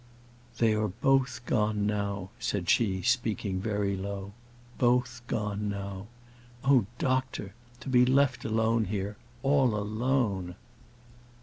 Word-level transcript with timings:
"They 0.57 0.73
are 0.73 0.87
both 0.87 1.41
gone 1.45 1.85
now," 1.85 2.31
said 2.39 2.67
she, 2.71 3.03
speaking 3.03 3.59
very 3.61 3.95
low; 3.95 4.33
"both 4.79 5.21
gone 5.27 5.69
now. 5.69 6.07
Oh, 6.63 6.87
doctor! 6.97 7.53
To 7.81 7.87
be 7.89 8.03
left 8.03 8.43
alone 8.43 8.85
here, 8.85 9.15
all 9.43 9.75
alone!" 9.75 10.55